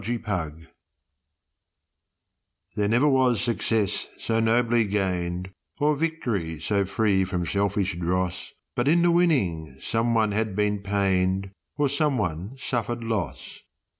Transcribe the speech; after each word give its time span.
SUN 0.03 0.19
SHADOWS 0.23 0.67
There 2.75 2.87
never 2.87 3.07
was 3.07 3.39
success 3.39 4.07
so 4.17 4.39
nobly 4.39 4.83
gained, 4.85 5.51
Or 5.77 5.95
victory 5.95 6.59
so 6.59 6.85
free 6.85 7.23
from 7.23 7.45
selfish 7.45 7.95
dross, 7.99 8.51
But 8.73 8.87
in 8.87 9.03
the 9.03 9.11
winning 9.11 9.77
some 9.79 10.15
one 10.15 10.31
had 10.31 10.55
been 10.55 10.81
pained 10.81 11.51
Or 11.77 11.87
some 11.87 12.17
one 12.17 12.57
suffered 12.57 13.03
loss. 13.03 13.59